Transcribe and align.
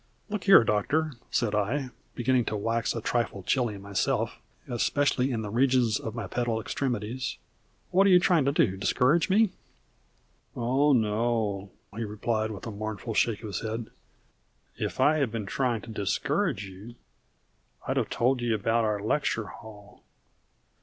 "Look 0.31 0.45
here, 0.45 0.63
Doctor!" 0.63 1.13
said 1.29 1.53
I, 1.53 1.91
beginning 2.15 2.45
to 2.45 2.55
wax 2.57 2.95
a 2.95 3.01
trifle 3.01 3.43
chilly 3.43 3.77
myself, 3.77 4.39
especially 4.67 5.29
in 5.31 5.43
the 5.43 5.51
regions 5.51 5.99
of 5.99 6.15
my 6.15 6.25
pedal 6.25 6.59
extremities. 6.59 7.37
"What 7.91 8.07
are 8.07 8.09
you 8.09 8.19
trying 8.19 8.45
to 8.45 8.51
do, 8.51 8.77
discourage 8.77 9.29
me?" 9.29 9.51
"Oh, 10.55 10.91
no," 10.91 11.69
he 11.95 12.03
replied, 12.03 12.49
with 12.49 12.65
a 12.65 12.71
mournful 12.71 13.13
shake 13.13 13.41
of 13.43 13.47
his 13.49 13.61
head. 13.61 13.91
"If 14.75 14.99
I'd 14.99 15.31
been 15.31 15.45
trying 15.45 15.81
to 15.81 15.91
discourage 15.91 16.65
you, 16.65 16.95
I'd 17.87 17.97
have 17.97 18.09
told 18.09 18.41
you 18.41 18.55
about 18.55 18.83
our 18.83 19.03
lecture 19.03 19.45
hall. 19.45 20.01